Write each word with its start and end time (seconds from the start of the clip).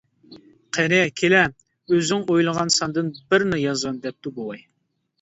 قېنى 0.77 1.01
كېلە، 1.21 1.43
ئۆزۈڭ 1.91 2.25
ئويلىغان 2.31 2.75
ساندىن 2.81 3.15
بىرنى 3.29 3.63
يازغىن، 3.69 4.05
دەپتۇ 4.09 4.39
بوۋاي. 4.43 4.69